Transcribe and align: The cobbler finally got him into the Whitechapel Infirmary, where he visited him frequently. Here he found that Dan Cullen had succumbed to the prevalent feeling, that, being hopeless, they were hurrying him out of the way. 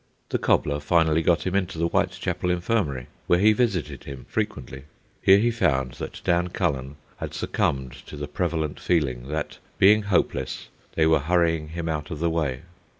The 0.29 0.39
cobbler 0.39 0.79
finally 0.79 1.21
got 1.21 1.45
him 1.45 1.53
into 1.53 1.77
the 1.77 1.87
Whitechapel 1.87 2.49
Infirmary, 2.49 3.05
where 3.27 3.37
he 3.37 3.53
visited 3.53 4.05
him 4.05 4.25
frequently. 4.27 4.85
Here 5.21 5.37
he 5.37 5.51
found 5.51 5.91
that 6.01 6.21
Dan 6.23 6.47
Cullen 6.47 6.95
had 7.17 7.35
succumbed 7.35 7.91
to 8.07 8.17
the 8.17 8.27
prevalent 8.27 8.79
feeling, 8.79 9.27
that, 9.27 9.59
being 9.77 10.01
hopeless, 10.01 10.69
they 10.95 11.05
were 11.05 11.19
hurrying 11.19 11.67
him 11.67 11.87
out 11.87 12.09
of 12.09 12.17
the 12.17 12.31
way. 12.31 12.61